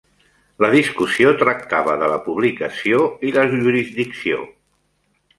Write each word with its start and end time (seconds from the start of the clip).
La 0.63 0.67
discussió 0.75 1.33
tractava 1.41 1.97
de 2.03 2.07
la 2.13 2.17
publicació 2.29 3.01
i 3.31 3.35
la 3.35 3.43
jurisdicció. 3.51 4.41